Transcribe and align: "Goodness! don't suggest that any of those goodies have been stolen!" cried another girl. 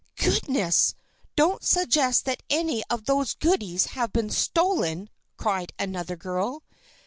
"Goodness! 0.15 0.95
don't 1.35 1.63
suggest 1.63 2.25
that 2.25 2.41
any 2.49 2.83
of 2.89 3.05
those 3.05 3.35
goodies 3.35 3.85
have 3.93 4.11
been 4.11 4.31
stolen!" 4.31 5.11
cried 5.37 5.73
another 5.77 6.15
girl. 6.15 6.63